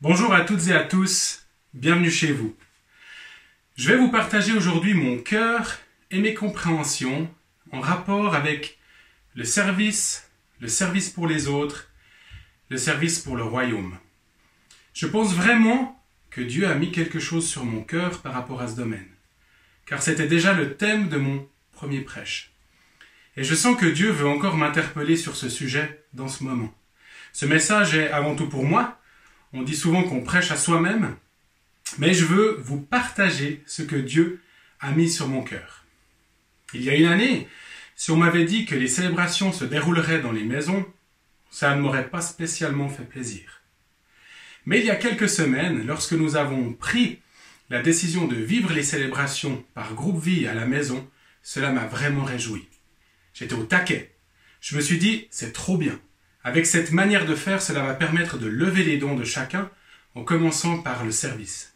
Bonjour 0.00 0.32
à 0.32 0.42
toutes 0.42 0.68
et 0.68 0.72
à 0.72 0.84
tous, 0.84 1.44
bienvenue 1.74 2.12
chez 2.12 2.30
vous. 2.30 2.56
Je 3.76 3.88
vais 3.88 3.96
vous 3.96 4.12
partager 4.12 4.52
aujourd'hui 4.52 4.94
mon 4.94 5.18
cœur 5.18 5.76
et 6.12 6.20
mes 6.20 6.34
compréhensions 6.34 7.28
en 7.72 7.80
rapport 7.80 8.36
avec 8.36 8.78
le 9.34 9.42
service, 9.42 10.30
le 10.60 10.68
service 10.68 11.10
pour 11.10 11.26
les 11.26 11.48
autres, 11.48 11.90
le 12.68 12.76
service 12.76 13.18
pour 13.18 13.34
le 13.34 13.42
royaume. 13.42 13.98
Je 14.94 15.08
pense 15.08 15.34
vraiment 15.34 16.00
que 16.30 16.42
Dieu 16.42 16.68
a 16.68 16.76
mis 16.76 16.92
quelque 16.92 17.18
chose 17.18 17.48
sur 17.48 17.64
mon 17.64 17.82
cœur 17.82 18.22
par 18.22 18.34
rapport 18.34 18.60
à 18.60 18.68
ce 18.68 18.76
domaine, 18.76 19.08
car 19.84 20.00
c'était 20.00 20.28
déjà 20.28 20.52
le 20.52 20.76
thème 20.76 21.08
de 21.08 21.16
mon 21.16 21.48
premier 21.72 22.02
prêche. 22.02 22.52
Et 23.36 23.42
je 23.42 23.56
sens 23.56 23.76
que 23.76 23.86
Dieu 23.86 24.12
veut 24.12 24.28
encore 24.28 24.56
m'interpeller 24.56 25.16
sur 25.16 25.34
ce 25.34 25.48
sujet 25.48 26.04
dans 26.12 26.28
ce 26.28 26.44
moment. 26.44 26.72
Ce 27.32 27.46
message 27.46 27.96
est 27.96 28.12
avant 28.12 28.36
tout 28.36 28.48
pour 28.48 28.64
moi. 28.64 28.94
On 29.52 29.62
dit 29.62 29.76
souvent 29.76 30.02
qu'on 30.02 30.22
prêche 30.22 30.50
à 30.50 30.56
soi-même, 30.56 31.16
mais 31.98 32.12
je 32.12 32.24
veux 32.24 32.58
vous 32.60 32.80
partager 32.80 33.62
ce 33.66 33.82
que 33.82 33.96
Dieu 33.96 34.40
a 34.80 34.92
mis 34.92 35.10
sur 35.10 35.28
mon 35.28 35.42
cœur. 35.42 35.84
Il 36.74 36.82
y 36.82 36.90
a 36.90 36.94
une 36.94 37.06
année, 37.06 37.48
si 37.96 38.10
on 38.10 38.16
m'avait 38.16 38.44
dit 38.44 38.66
que 38.66 38.74
les 38.74 38.88
célébrations 38.88 39.52
se 39.52 39.64
dérouleraient 39.64 40.20
dans 40.20 40.32
les 40.32 40.44
maisons, 40.44 40.86
ça 41.50 41.74
ne 41.74 41.80
m'aurait 41.80 42.10
pas 42.10 42.20
spécialement 42.20 42.88
fait 42.88 43.04
plaisir. 43.04 43.62
Mais 44.66 44.80
il 44.80 44.86
y 44.86 44.90
a 44.90 44.96
quelques 44.96 45.30
semaines, 45.30 45.86
lorsque 45.86 46.12
nous 46.12 46.36
avons 46.36 46.74
pris 46.74 47.20
la 47.70 47.80
décision 47.80 48.26
de 48.26 48.36
vivre 48.36 48.72
les 48.72 48.82
célébrations 48.82 49.64
par 49.74 49.94
groupe 49.94 50.22
vie 50.22 50.46
à 50.46 50.54
la 50.54 50.66
maison, 50.66 51.08
cela 51.42 51.72
m'a 51.72 51.86
vraiment 51.86 52.24
réjoui. 52.24 52.68
J'étais 53.32 53.54
au 53.54 53.64
taquet. 53.64 54.14
Je 54.60 54.76
me 54.76 54.82
suis 54.82 54.98
dit, 54.98 55.26
c'est 55.30 55.52
trop 55.52 55.78
bien. 55.78 55.98
Avec 56.48 56.64
cette 56.64 56.92
manière 56.92 57.26
de 57.26 57.34
faire, 57.34 57.60
cela 57.60 57.82
va 57.82 57.92
permettre 57.92 58.38
de 58.38 58.46
lever 58.46 58.82
les 58.82 58.96
dons 58.96 59.14
de 59.14 59.22
chacun 59.22 59.70
en 60.14 60.24
commençant 60.24 60.78
par 60.78 61.04
le 61.04 61.12
service. 61.12 61.74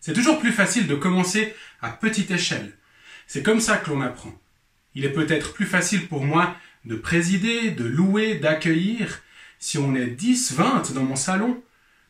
C'est 0.00 0.14
toujours 0.14 0.40
plus 0.40 0.50
facile 0.50 0.88
de 0.88 0.96
commencer 0.96 1.54
à 1.80 1.90
petite 1.90 2.32
échelle. 2.32 2.72
C'est 3.28 3.44
comme 3.44 3.60
ça 3.60 3.76
que 3.76 3.88
l'on 3.90 4.00
apprend. 4.00 4.36
Il 4.96 5.04
est 5.04 5.12
peut-être 5.12 5.54
plus 5.54 5.64
facile 5.64 6.08
pour 6.08 6.24
moi 6.24 6.56
de 6.84 6.96
présider, 6.96 7.70
de 7.70 7.84
louer, 7.84 8.34
d'accueillir, 8.40 9.22
si 9.60 9.78
on 9.78 9.94
est 9.94 10.08
10, 10.08 10.54
20 10.54 10.92
dans 10.92 11.04
mon 11.04 11.14
salon, 11.14 11.62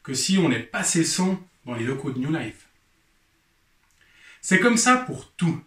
que 0.02 0.14
si 0.14 0.38
on 0.38 0.50
est 0.50 0.60
passé 0.60 1.04
son 1.04 1.38
dans 1.66 1.74
les 1.74 1.84
locaux 1.84 2.12
de 2.12 2.18
New 2.18 2.32
Life. 2.32 2.66
C'est 4.40 4.58
comme 4.58 4.78
ça 4.78 4.96
pour 4.96 5.32
tout. 5.32 5.62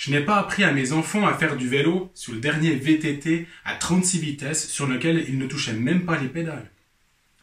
Je 0.00 0.10
n'ai 0.10 0.22
pas 0.22 0.38
appris 0.38 0.64
à 0.64 0.72
mes 0.72 0.92
enfants 0.92 1.26
à 1.26 1.34
faire 1.34 1.58
du 1.58 1.68
vélo 1.68 2.10
sur 2.14 2.32
le 2.32 2.40
dernier 2.40 2.70
VTT 2.70 3.46
à 3.66 3.74
36 3.74 4.18
vitesses 4.18 4.66
sur 4.66 4.86
lequel 4.86 5.26
ils 5.28 5.36
ne 5.36 5.46
touchaient 5.46 5.74
même 5.74 6.06
pas 6.06 6.16
les 6.16 6.28
pédales. 6.28 6.70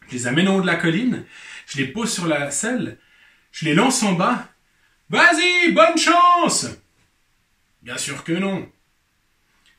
Je 0.08 0.14
les 0.14 0.26
amène 0.26 0.48
en 0.48 0.56
haut 0.56 0.60
de 0.60 0.66
la 0.66 0.74
colline, 0.74 1.24
je 1.68 1.78
les 1.78 1.86
pose 1.86 2.12
sur 2.12 2.26
la 2.26 2.50
selle, 2.50 2.98
je 3.52 3.64
les 3.64 3.74
lance 3.74 4.02
en 4.02 4.14
bas. 4.14 4.48
Vas-y, 5.08 5.70
bonne 5.70 5.96
chance 5.96 6.66
Bien 7.82 7.96
sûr 7.96 8.24
que 8.24 8.32
non. 8.32 8.68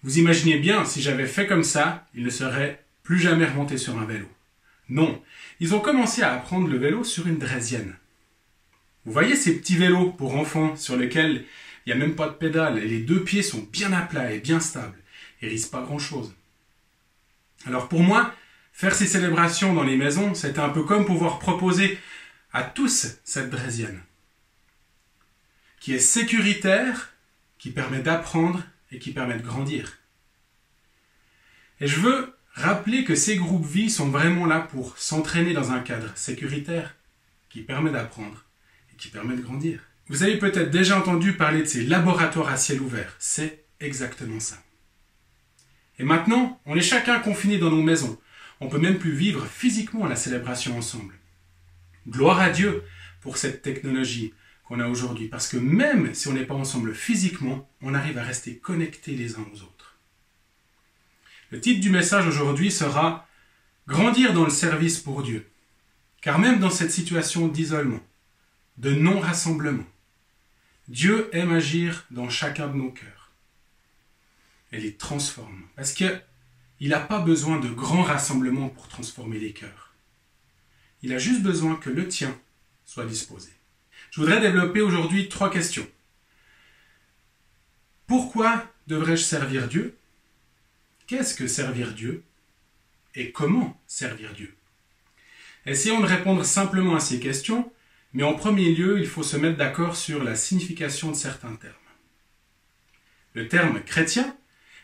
Vous 0.03 0.17
imaginez 0.17 0.57
bien, 0.57 0.85
si 0.85 1.01
j'avais 1.01 1.27
fait 1.27 1.47
comme 1.47 1.65
ça, 1.65 2.07
ils 2.15 2.23
ne 2.23 2.29
seraient 2.29 2.85
plus 3.03 3.19
jamais 3.19 3.45
remontés 3.45 3.77
sur 3.77 3.99
un 3.99 4.05
vélo. 4.05 4.29
Non, 4.87 5.21
ils 5.59 5.75
ont 5.75 5.81
commencé 5.81 6.21
à 6.21 6.33
apprendre 6.33 6.69
le 6.69 6.77
vélo 6.77 7.03
sur 7.03 7.27
une 7.27 7.39
draisienne. 7.39 7.97
Vous 9.03 9.11
voyez 9.11 9.35
ces 9.35 9.57
petits 9.59 9.75
vélos 9.75 10.11
pour 10.11 10.35
enfants 10.35 10.77
sur 10.77 10.95
lesquels 10.95 11.43
il 11.89 11.95
n'y 11.95 12.03
a 12.03 12.05
même 12.05 12.15
pas 12.15 12.27
de 12.27 12.35
pédale 12.35 12.77
et 12.77 12.87
les 12.87 12.99
deux 12.99 13.23
pieds 13.23 13.41
sont 13.41 13.67
bien 13.71 13.91
à 13.93 14.03
plat 14.03 14.31
et 14.31 14.39
bien 14.39 14.59
stables 14.59 14.99
et 15.41 15.47
risquent 15.47 15.71
pas 15.71 15.81
grand 15.81 15.97
chose. 15.97 16.35
Alors 17.65 17.89
pour 17.89 18.01
moi, 18.01 18.31
faire 18.73 18.93
ces 18.93 19.07
célébrations 19.07 19.73
dans 19.73 19.81
les 19.81 19.97
maisons, 19.97 20.35
c'était 20.35 20.59
un 20.59 20.69
peu 20.69 20.83
comme 20.83 21.03
pouvoir 21.03 21.39
proposer 21.39 21.97
à 22.53 22.61
tous 22.61 23.17
cette 23.23 23.49
draisienne 23.49 24.03
qui 25.79 25.95
est 25.95 25.99
sécuritaire, 25.99 27.11
qui 27.57 27.71
permet 27.71 28.03
d'apprendre 28.03 28.63
et 28.91 28.99
qui 28.99 29.11
permet 29.11 29.37
de 29.39 29.43
grandir. 29.43 29.97
Et 31.81 31.87
je 31.87 31.99
veux 31.99 32.35
rappeler 32.53 33.03
que 33.03 33.15
ces 33.15 33.37
groupes 33.37 33.65
vie 33.65 33.89
sont 33.89 34.09
vraiment 34.09 34.45
là 34.45 34.59
pour 34.59 34.95
s'entraîner 34.99 35.53
dans 35.53 35.71
un 35.71 35.79
cadre 35.79 36.15
sécuritaire 36.15 36.95
qui 37.49 37.61
permet 37.61 37.89
d'apprendre 37.89 38.45
et 38.93 38.95
qui 38.95 39.07
permet 39.07 39.35
de 39.35 39.41
grandir. 39.41 39.88
Vous 40.09 40.23
avez 40.23 40.37
peut-être 40.37 40.71
déjà 40.71 40.97
entendu 40.97 41.33
parler 41.33 41.61
de 41.61 41.67
ces 41.67 41.83
laboratoires 41.83 42.49
à 42.49 42.57
ciel 42.57 42.81
ouvert. 42.81 43.15
C'est 43.19 43.65
exactement 43.79 44.39
ça. 44.39 44.57
Et 45.99 46.03
maintenant, 46.03 46.59
on 46.65 46.75
est 46.75 46.81
chacun 46.81 47.19
confiné 47.19 47.59
dans 47.59 47.69
nos 47.69 47.83
maisons. 47.83 48.19
On 48.59 48.69
peut 48.69 48.79
même 48.79 48.97
plus 48.97 49.11
vivre 49.11 49.45
physiquement 49.45 50.07
la 50.07 50.15
célébration 50.15 50.75
ensemble. 50.75 51.13
Gloire 52.07 52.39
à 52.39 52.49
Dieu 52.49 52.83
pour 53.21 53.37
cette 53.37 53.61
technologie 53.61 54.33
qu'on 54.63 54.79
a 54.79 54.87
aujourd'hui, 54.87 55.27
parce 55.27 55.47
que 55.47 55.57
même 55.57 56.13
si 56.15 56.27
on 56.27 56.33
n'est 56.33 56.45
pas 56.45 56.55
ensemble 56.55 56.95
physiquement, 56.95 57.69
on 57.81 57.93
arrive 57.93 58.17
à 58.17 58.23
rester 58.23 58.57
connectés 58.57 59.15
les 59.15 59.35
uns 59.35 59.45
aux 59.53 59.61
autres. 59.61 59.97
Le 61.51 61.59
titre 61.59 61.81
du 61.81 61.89
message 61.89 62.27
aujourd'hui 62.27 62.71
sera 62.71 63.27
Grandir 63.87 64.33
dans 64.33 64.43
le 64.43 64.51
service 64.51 64.99
pour 64.99 65.23
Dieu. 65.23 65.47
Car 66.21 66.39
même 66.39 66.59
dans 66.59 66.69
cette 66.69 66.91
situation 66.91 67.47
d'isolement, 67.47 68.01
de 68.77 68.91
non-rassemblement, 68.91 69.85
Dieu 70.89 71.29
aime 71.33 71.53
agir 71.53 72.05
dans 72.09 72.29
chacun 72.29 72.67
de 72.67 72.73
nos 72.73 72.91
cœurs 72.91 73.29
et 74.71 74.79
les 74.79 74.95
transforme. 74.95 75.67
Parce 75.75 75.93
qu'il 75.93 76.19
n'a 76.81 76.99
pas 76.99 77.19
besoin 77.19 77.59
de 77.59 77.69
grands 77.69 78.01
rassemblements 78.03 78.69
pour 78.69 78.87
transformer 78.87 79.37
les 79.37 79.53
cœurs. 79.53 79.93
Il 81.03 81.13
a 81.13 81.19
juste 81.19 81.43
besoin 81.43 81.75
que 81.75 81.91
le 81.91 82.07
tien 82.07 82.35
soit 82.85 83.05
disposé. 83.05 83.51
Je 84.09 84.19
voudrais 84.19 84.41
développer 84.41 84.81
aujourd'hui 84.81 85.29
trois 85.29 85.51
questions. 85.51 85.87
Pourquoi 88.07 88.67
devrais-je 88.87 89.21
servir 89.21 89.67
Dieu? 89.67 89.95
Qu'est-ce 91.05 91.35
que 91.35 91.47
servir 91.47 91.93
Dieu? 91.93 92.23
Et 93.13 93.31
comment 93.31 93.79
servir 93.85 94.33
Dieu? 94.33 94.55
Essayons 95.67 95.99
de 95.99 96.07
répondre 96.07 96.43
simplement 96.43 96.95
à 96.95 96.99
ces 96.99 97.19
questions 97.19 97.71
mais 98.13 98.23
en 98.23 98.33
premier 98.33 98.73
lieu, 98.73 98.99
il 98.99 99.07
faut 99.07 99.23
se 99.23 99.37
mettre 99.37 99.57
d'accord 99.57 99.95
sur 99.95 100.23
la 100.23 100.35
signification 100.35 101.11
de 101.11 101.15
certains 101.15 101.55
termes. 101.55 101.73
Le 103.33 103.47
terme 103.47 103.83
chrétien 103.83 104.35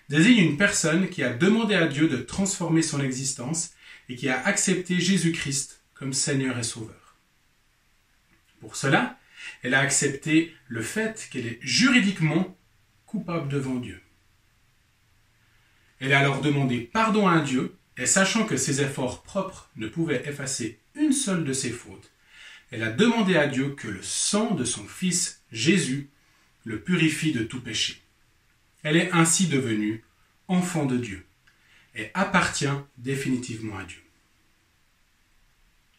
désigne 0.09 0.51
une 0.51 0.57
personne 0.57 1.09
qui 1.09 1.23
a 1.23 1.33
demandé 1.33 1.73
à 1.73 1.87
Dieu 1.87 2.07
de 2.07 2.17
transformer 2.17 2.81
son 2.81 3.01
existence 3.01 3.71
et 4.09 4.15
qui 4.15 4.29
a 4.29 4.45
accepté 4.45 4.99
Jésus-Christ 4.99 5.81
comme 5.93 6.13
Seigneur 6.13 6.57
et 6.59 6.63
Sauveur. 6.63 7.17
Pour 8.59 8.75
cela, 8.75 9.17
elle 9.63 9.73
a 9.73 9.79
accepté 9.79 10.53
le 10.67 10.81
fait 10.81 11.27
qu'elle 11.31 11.47
est 11.47 11.59
juridiquement 11.61 12.57
coupable 13.05 13.47
devant 13.47 13.75
Dieu. 13.75 14.01
Elle 15.99 16.13
a 16.13 16.19
alors 16.19 16.41
demandé 16.41 16.81
pardon 16.81 17.27
à 17.27 17.39
Dieu 17.39 17.77
et 17.97 18.05
sachant 18.05 18.45
que 18.45 18.57
ses 18.57 18.81
efforts 18.81 19.23
propres 19.23 19.71
ne 19.75 19.87
pouvaient 19.87 20.27
effacer 20.27 20.79
une 20.93 21.13
seule 21.13 21.45
de 21.45 21.53
ses 21.53 21.71
fautes, 21.71 22.11
elle 22.71 22.83
a 22.83 22.91
demandé 22.91 23.35
à 23.35 23.47
Dieu 23.47 23.69
que 23.69 23.87
le 23.87 24.01
sang 24.01 24.55
de 24.55 24.65
son 24.65 24.85
Fils 24.85 25.41
Jésus 25.51 26.09
le 26.65 26.79
purifie 26.79 27.31
de 27.31 27.43
tout 27.43 27.61
péché. 27.61 28.01
Elle 28.83 28.97
est 28.97 29.11
ainsi 29.11 29.47
devenue 29.47 30.03
enfant 30.47 30.85
de 30.85 30.97
Dieu 30.97 31.25
et 31.95 32.09
appartient 32.13 32.65
définitivement 32.97 33.77
à 33.77 33.83
Dieu. 33.83 34.01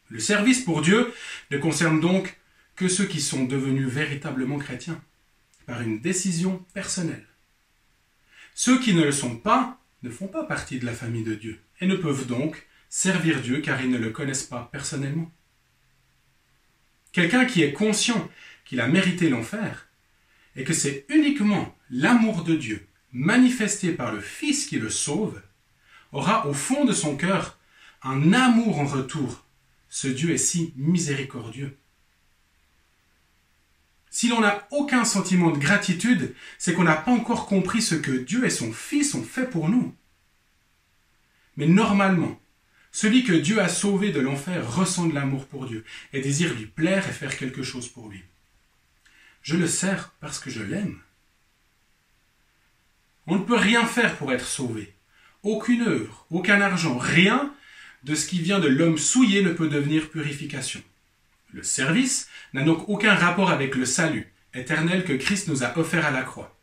Le 0.09 0.21
service 0.21 0.60
pour 0.60 0.82
Dieu 0.82 1.12
ne 1.50 1.59
concerne 1.59 2.00
donc 2.00 2.38
que 2.76 2.88
ceux 2.88 3.06
qui 3.06 3.21
sont 3.21 3.44
devenus 3.44 3.88
véritablement 3.88 4.59
chrétiens, 4.59 5.03
par 5.66 5.82
une 5.82 6.00
décision 6.00 6.65
personnelle. 6.75 7.26
Ceux 8.55 8.81
qui 8.81 8.94
ne 8.94 9.03
le 9.03 9.12
sont 9.12 9.37
pas 9.37 9.81
ne 10.03 10.10
font 10.10 10.28
pas 10.28 10.44
partie 10.44 10.78
de 10.78 10.87
la 10.87 10.93
famille 10.93 11.25
de 11.25 11.34
Dieu 11.34 11.60
et 11.81 11.87
ne 11.87 11.97
peuvent 11.97 12.26
donc 12.26 12.66
servir 12.88 13.43
Dieu 13.43 13.60
car 13.60 13.82
ils 13.82 13.91
ne 13.91 13.99
le 13.99 14.10
connaissent 14.10 14.44
pas 14.44 14.69
personnellement. 14.72 15.31
Quelqu'un 17.17 17.47
qui 17.47 17.63
est 17.63 17.73
conscient 17.73 18.29
qu'il 18.67 18.79
a 18.79 18.89
mérité 18.89 19.31
l'enfer, 19.31 19.89
et 20.55 20.65
que 20.65 20.75
c'est 20.75 21.07
uniquement 21.09 21.75
l'amour 21.89 22.45
de 22.45 22.55
Dieu 22.55 22.87
manifesté 23.11 23.93
par 23.93 24.13
le 24.13 24.21
Fils 24.21 24.67
qui 24.67 24.79
le 24.79 24.91
sauve, 24.91 25.41
aura 26.13 26.47
au 26.47 26.53
fond 26.53 26.85
de 26.85 26.93
son 26.93 27.17
cœur 27.17 27.59
un 28.03 28.35
amour 28.35 28.81
en 28.81 28.85
retour. 28.85 29.47
Ce 29.89 30.09
Dieu 30.09 30.33
est 30.33 30.37
si 30.37 30.75
miséricordieux. 30.77 31.79
Si 34.11 34.29
l'on 34.29 34.43
n'a 34.43 34.69
aucun 34.71 35.07
sentiment 35.07 35.53
de 35.53 35.59
gratitude, 35.59 36.35
c'est 36.59 36.75
qu'on 36.75 36.85
n'a 36.85 36.97
pas 36.97 37.13
encore 37.13 37.47
compris 37.47 37.81
ce 37.81 37.95
que 37.95 38.13
Dieu 38.13 38.45
et 38.45 38.51
son 38.51 38.75
Fils 38.75 39.15
ont 39.15 39.25
fait 39.25 39.49
pour 39.49 39.71
nous. 39.71 39.95
Mais 41.57 41.67
normalement, 41.67 42.39
celui 42.96 43.25
que 43.25 43.34
Dieu 43.34 43.60
a 43.60 43.69
sauvé 43.69 44.10
de 44.10 44.20
l'enfer 44.20 44.75
ressent 44.75 45.04
de 45.04 45.14
l'amour 45.14 45.46
pour 45.46 45.66
Dieu 45.66 45.84
et 46.14 46.22
désire 46.22 46.54
lui 46.54 46.64
plaire 46.64 47.06
et 47.06 47.12
faire 47.12 47.37
quelque 47.37 47.62
chose 47.62 47.88
pour 47.88 48.08
lui. 48.08 48.22
Je 49.43 49.54
le 49.54 49.66
sers 49.66 50.14
parce 50.19 50.38
que 50.38 50.48
je 50.48 50.62
l'aime. 50.62 50.98
On 53.26 53.34
ne 53.37 53.44
peut 53.44 53.58
rien 53.58 53.84
faire 53.84 54.16
pour 54.16 54.32
être 54.32 54.46
sauvé. 54.46 54.94
Aucune 55.43 55.82
œuvre, 55.82 56.25
aucun 56.31 56.62
argent, 56.62 56.96
rien 56.96 57.52
de 58.02 58.14
ce 58.14 58.26
qui 58.26 58.40
vient 58.40 58.60
de 58.60 58.69
l'homme 58.69 58.96
souillé 58.96 59.43
ne 59.43 59.52
peut 59.52 59.69
devenir 59.69 60.08
purification. 60.08 60.81
Le 61.52 61.62
service 61.62 62.31
n'a 62.54 62.62
donc 62.62 62.88
aucun 62.88 63.14
rapport 63.14 63.50
avec 63.50 63.75
le 63.75 63.84
salut 63.84 64.32
éternel 64.54 65.04
que 65.04 65.12
Christ 65.12 65.48
nous 65.48 65.64
a 65.64 65.76
offert 65.76 66.06
à 66.06 66.10
la 66.10 66.22
croix. 66.22 66.58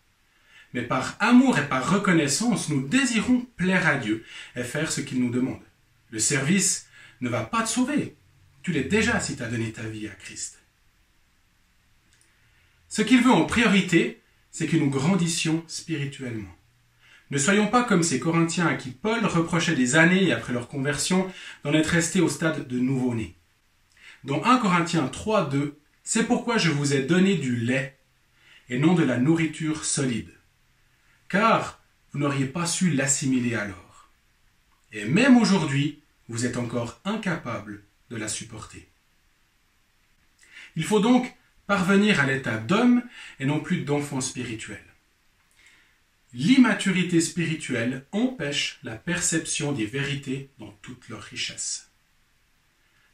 Mais 0.73 0.81
par 0.81 1.15
amour 1.19 1.59
et 1.59 1.69
par 1.69 1.91
reconnaissance, 1.91 2.69
nous 2.69 2.87
désirons 2.87 3.45
plaire 3.55 3.87
à 3.87 3.97
Dieu 3.97 4.25
et 4.55 4.63
faire 4.63 4.91
ce 4.91 5.01
qu'il 5.01 5.21
nous 5.21 5.29
demande. 5.29 5.61
Le 6.13 6.19
service 6.19 6.85
ne 7.21 7.29
va 7.29 7.43
pas 7.43 7.63
te 7.63 7.69
sauver. 7.69 8.15
Tu 8.61 8.71
l'es 8.71 8.83
déjà 8.83 9.19
si 9.19 9.35
tu 9.35 9.41
as 9.41 9.47
donné 9.47 9.71
ta 9.71 9.81
vie 9.81 10.07
à 10.07 10.11
Christ. 10.11 10.61
Ce 12.87 13.01
qu'il 13.01 13.23
veut 13.23 13.31
en 13.31 13.45
priorité, 13.45 14.21
c'est 14.51 14.67
que 14.67 14.77
nous 14.77 14.91
grandissions 14.91 15.63
spirituellement. 15.67 16.55
Ne 17.31 17.39
soyons 17.39 17.65
pas 17.65 17.83
comme 17.83 18.03
ces 18.03 18.19
Corinthiens 18.19 18.67
à 18.67 18.75
qui 18.75 18.91
Paul 18.91 19.25
reprochait 19.25 19.73
des 19.73 19.95
années 19.95 20.31
après 20.31 20.53
leur 20.53 20.67
conversion 20.67 21.33
d'en 21.63 21.73
être 21.73 21.87
restés 21.87 22.21
au 22.21 22.29
stade 22.29 22.67
de 22.67 22.77
nouveau-né. 22.77 23.35
Dans 24.23 24.43
1 24.43 24.59
Corinthiens 24.59 25.07
3, 25.07 25.49
2, 25.49 25.79
c'est 26.03 26.27
pourquoi 26.27 26.59
je 26.59 26.69
vous 26.69 26.93
ai 26.93 27.01
donné 27.01 27.37
du 27.37 27.55
lait 27.55 27.97
et 28.69 28.77
non 28.77 28.93
de 28.93 29.03
la 29.03 29.17
nourriture 29.17 29.83
solide, 29.83 30.29
car 31.27 31.81
vous 32.11 32.19
n'auriez 32.19 32.45
pas 32.45 32.67
su 32.67 32.91
l'assimiler 32.91 33.55
alors. 33.55 34.11
Et 34.91 35.05
même 35.05 35.37
aujourd'hui, 35.37 36.02
vous 36.29 36.45
êtes 36.45 36.57
encore 36.57 36.99
incapable 37.05 37.83
de 38.09 38.15
la 38.15 38.27
supporter. 38.27 38.87
Il 40.75 40.83
faut 40.83 40.99
donc 40.99 41.33
parvenir 41.67 42.19
à 42.19 42.25
l'état 42.25 42.57
d'homme 42.57 43.03
et 43.39 43.45
non 43.45 43.59
plus 43.59 43.81
d'enfant 43.81 44.21
spirituel. 44.21 44.83
L'immaturité 46.33 47.21
spirituelle 47.21 48.05
empêche 48.11 48.79
la 48.83 48.95
perception 48.95 49.71
des 49.71 49.85
vérités 49.85 50.49
dans 50.57 50.71
toute 50.81 51.07
leur 51.09 51.21
richesse. 51.21 51.89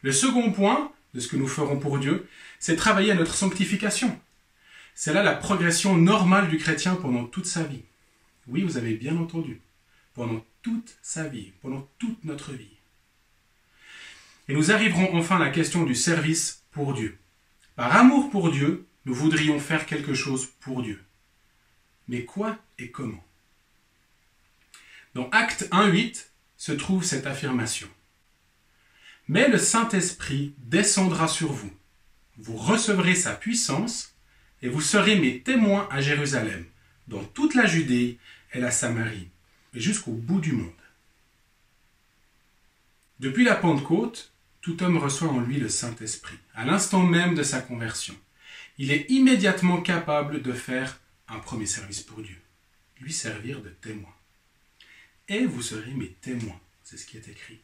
Le 0.01 0.13
second 0.13 0.51
point 0.51 0.93
de 1.13 1.19
ce 1.19 1.27
que 1.27 1.35
nous 1.35 1.47
ferons 1.47 1.79
pour 1.79 1.99
Dieu, 1.99 2.29
c'est 2.59 2.77
travailler 2.77 3.11
à 3.11 3.15
notre 3.15 3.35
sanctification. 3.35 4.17
C'est 4.95 5.13
là 5.13 5.23
la 5.23 5.35
progression 5.35 5.97
normale 5.97 6.49
du 6.49 6.57
chrétien 6.57 6.95
pendant 6.95 7.25
toute 7.25 7.45
sa 7.45 7.63
vie. 7.63 7.83
Oui, 8.47 8.63
vous 8.63 8.77
avez 8.77 8.93
bien 8.93 9.17
entendu. 9.17 9.59
Pendant 10.13 10.45
toute 10.61 10.97
sa 11.01 11.27
vie, 11.27 11.51
pendant 11.61 11.87
toute 11.99 12.23
notre 12.23 12.53
vie. 12.53 12.78
Et 14.49 14.53
nous 14.53 14.71
arriverons 14.71 15.15
enfin 15.15 15.35
à 15.35 15.45
la 15.45 15.51
question 15.51 15.83
du 15.83 15.93
service 15.93 16.63
pour 16.71 16.95
Dieu. 16.95 17.15
Par 17.75 17.95
amour 17.95 18.31
pour 18.31 18.51
Dieu, 18.51 18.87
nous 19.05 19.13
voudrions 19.13 19.59
faire 19.59 19.85
quelque 19.85 20.15
chose 20.15 20.47
pour 20.59 20.81
Dieu. 20.81 21.03
Mais 22.07 22.25
quoi 22.25 22.57
et 22.79 22.89
comment? 22.89 23.23
Dans 25.13 25.29
Acte 25.29 25.69
1.8 25.71 26.25
se 26.57 26.71
trouve 26.71 27.03
cette 27.03 27.27
affirmation. 27.27 27.87
Mais 29.27 29.47
le 29.47 29.59
Saint-Esprit 29.59 30.55
descendra 30.57 31.27
sur 31.27 31.51
vous. 31.51 31.71
Vous 32.39 32.57
recevrez 32.57 33.13
sa 33.13 33.35
puissance 33.35 34.15
et 34.63 34.69
vous 34.69 34.81
serez 34.81 35.19
mes 35.19 35.41
témoins 35.41 35.87
à 35.91 36.01
Jérusalem, 36.01 36.65
dans 37.07 37.23
toute 37.23 37.53
la 37.53 37.67
Judée 37.67 38.17
et 38.53 38.59
la 38.59 38.71
Samarie, 38.71 39.29
et 39.75 39.79
jusqu'au 39.79 40.11
bout 40.11 40.41
du 40.41 40.53
monde. 40.53 40.71
Depuis 43.19 43.43
la 43.43 43.55
Pentecôte, 43.55 44.31
tout 44.61 44.83
homme 44.83 44.97
reçoit 44.97 45.29
en 45.29 45.39
lui 45.39 45.57
le 45.57 45.69
Saint-Esprit, 45.69 46.37
à 46.53 46.65
l'instant 46.65 47.03
même 47.03 47.35
de 47.35 47.43
sa 47.43 47.61
conversion. 47.61 48.15
Il 48.77 48.91
est 48.91 49.09
immédiatement 49.09 49.81
capable 49.81 50.41
de 50.41 50.53
faire 50.53 50.99
un 51.27 51.39
premier 51.39 51.65
service 51.65 52.01
pour 52.01 52.21
Dieu, 52.21 52.41
lui 52.99 53.13
servir 53.13 53.61
de 53.61 53.69
témoin. 53.69 54.13
Et 55.27 55.45
vous 55.45 55.61
serez 55.61 55.91
mes 55.91 56.09
témoins, 56.09 56.59
c'est 56.83 56.97
ce 56.97 57.05
qui 57.05 57.17
est 57.17 57.27
écrit. 57.27 57.59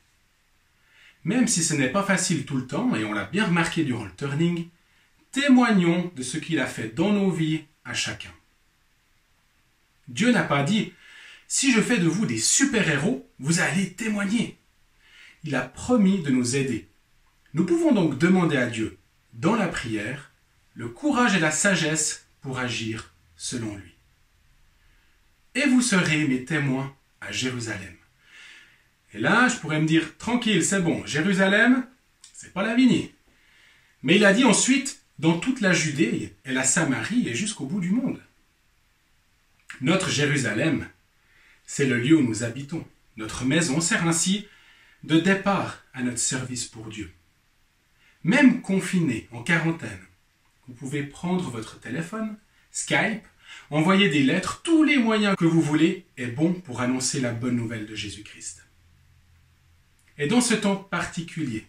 Même 1.23 1.47
si 1.47 1.63
ce 1.63 1.73
n'est 1.73 1.89
pas 1.89 2.03
facile 2.03 2.45
tout 2.45 2.57
le 2.57 2.67
temps, 2.67 2.95
et 2.95 3.03
on 3.03 3.13
l'a 3.13 3.25
bien 3.25 3.45
remarqué 3.45 3.83
durant 3.83 4.05
le 4.05 4.11
turning, 4.11 4.67
témoignons 5.31 6.11
de 6.15 6.21
ce 6.21 6.37
qu'il 6.37 6.59
a 6.59 6.67
fait 6.67 6.89
dans 6.89 7.11
nos 7.11 7.31
vies 7.31 7.63
à 7.83 7.93
chacun. 7.93 8.33
Dieu 10.07 10.31
n'a 10.31 10.43
pas 10.43 10.63
dit 10.63 10.93
Si 11.47 11.71
je 11.71 11.81
fais 11.81 11.97
de 11.97 12.07
vous 12.07 12.25
des 12.25 12.37
super-héros, 12.37 13.27
vous 13.39 13.59
allez 13.59 13.93
témoigner. 13.93 14.59
Il 15.45 15.53
a 15.53 15.61
promis 15.61 16.23
de 16.23 16.31
nous 16.31 16.55
aider. 16.55 16.89
Nous 17.53 17.67
pouvons 17.67 17.91
donc 17.91 18.17
demander 18.17 18.57
à 18.57 18.65
Dieu, 18.65 18.97
dans 19.33 19.55
la 19.55 19.67
prière, 19.67 20.31
le 20.73 20.89
courage 20.89 21.35
et 21.35 21.39
la 21.39 21.51
sagesse 21.51 22.25
pour 22.41 22.57
agir 22.57 23.13
selon 23.35 23.75
lui. 23.75 23.93
Et 25.53 25.67
vous 25.67 25.81
serez 25.81 26.27
mes 26.27 26.45
témoins 26.45 26.95
à 27.21 27.31
Jérusalem. 27.31 27.95
Et 29.13 29.19
là, 29.19 29.47
je 29.47 29.57
pourrais 29.57 29.79
me 29.79 29.85
dire, 29.85 30.17
tranquille, 30.17 30.65
c'est 30.65 30.81
bon, 30.81 31.05
Jérusalem, 31.05 31.85
c'est 32.33 32.51
pas 32.51 32.63
la. 32.63 32.75
Mais 32.75 34.15
il 34.15 34.25
a 34.25 34.33
dit 34.33 34.45
ensuite, 34.45 35.03
dans 35.19 35.37
toute 35.37 35.61
la 35.61 35.73
Judée 35.73 36.35
et 36.43 36.53
la 36.53 36.63
Samarie 36.63 37.29
et 37.29 37.35
jusqu'au 37.35 37.67
bout 37.67 37.81
du 37.81 37.91
monde. 37.91 38.19
Notre 39.79 40.09
Jérusalem, 40.09 40.89
c'est 41.67 41.85
le 41.85 41.99
lieu 41.99 42.17
où 42.17 42.23
nous 42.23 42.43
habitons. 42.43 42.85
Notre 43.15 43.45
maison 43.45 43.79
sert 43.79 44.07
ainsi 44.07 44.47
de 45.05 45.19
départ 45.19 45.83
à 45.93 46.01
notre 46.01 46.17
service 46.17 46.65
pour 46.65 46.87
Dieu. 46.87 47.11
Même 48.23 48.61
confiné, 48.61 49.29
en 49.31 49.43
quarantaine, 49.43 50.01
vous 50.67 50.73
pouvez 50.73 51.03
prendre 51.03 51.47
votre 51.51 51.79
téléphone, 51.79 52.37
Skype, 52.71 53.23
envoyer 53.69 54.09
des 54.09 54.23
lettres, 54.23 54.61
tous 54.63 54.83
les 54.83 54.97
moyens 54.97 55.35
que 55.37 55.45
vous 55.45 55.61
voulez 55.61 56.07
est 56.17 56.25
bon 56.25 56.53
pour 56.53 56.81
annoncer 56.81 57.21
la 57.21 57.33
bonne 57.33 57.55
nouvelle 57.55 57.85
de 57.85 57.93
Jésus-Christ. 57.93 58.65
Et 60.17 60.25
dans 60.25 60.41
ce 60.41 60.55
temps 60.55 60.75
particulier, 60.75 61.67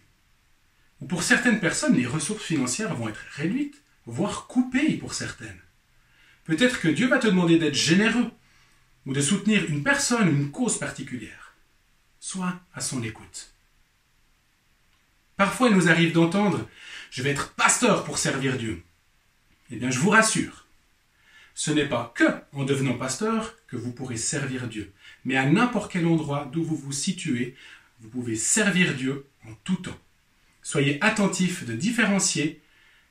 où 0.99 1.05
pour 1.05 1.21
certaines 1.21 1.59
personnes 1.59 1.95
les 1.95 2.07
ressources 2.07 2.43
financières 2.43 2.95
vont 2.95 3.09
être 3.09 3.23
réduites, 3.33 3.83
voire 4.07 4.47
coupées 4.47 4.97
pour 4.97 5.13
certaines, 5.13 5.61
peut-être 6.43 6.79
que 6.79 6.87
Dieu 6.87 7.07
va 7.07 7.19
te 7.19 7.27
demander 7.27 7.59
d'être 7.59 7.75
généreux 7.75 8.31
ou 9.05 9.13
de 9.13 9.21
soutenir 9.21 9.63
une 9.69 9.83
personne, 9.83 10.27
une 10.27 10.49
cause 10.49 10.79
particulière. 10.79 11.46
Sois 12.29 12.59
à 12.73 12.81
son 12.81 13.01
écoute. 13.03 13.53
Parfois, 15.37 15.69
il 15.69 15.75
nous 15.77 15.87
arrive 15.87 16.11
d'entendre 16.11 16.67
Je 17.09 17.23
vais 17.23 17.29
être 17.29 17.53
pasteur 17.53 18.03
pour 18.03 18.17
servir 18.17 18.57
Dieu. 18.57 18.83
Eh 19.71 19.77
bien, 19.77 19.91
je 19.91 19.99
vous 19.99 20.09
rassure, 20.09 20.65
ce 21.55 21.71
n'est 21.71 21.85
pas 21.85 22.11
que 22.15 22.25
en 22.51 22.65
devenant 22.65 22.95
pasteur 22.97 23.55
que 23.67 23.77
vous 23.77 23.93
pourrez 23.93 24.17
servir 24.17 24.67
Dieu, 24.67 24.91
mais 25.23 25.37
à 25.37 25.45
n'importe 25.45 25.89
quel 25.89 26.05
endroit 26.05 26.49
d'où 26.51 26.65
vous 26.65 26.75
vous 26.75 26.91
situez, 26.91 27.55
vous 28.01 28.09
pouvez 28.09 28.35
servir 28.35 28.93
Dieu 28.95 29.25
en 29.47 29.53
tout 29.63 29.77
temps. 29.77 29.97
Soyez 30.63 31.01
attentifs 31.01 31.63
de 31.63 31.75
différencier 31.75 32.61